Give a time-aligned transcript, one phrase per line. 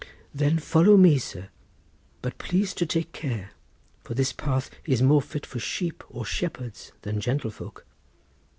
[0.33, 1.49] "Then follow me, sir;
[2.23, 3.51] but please to take care,
[4.03, 7.85] for this path is more fit for sheep or shepherds than gentlefolk."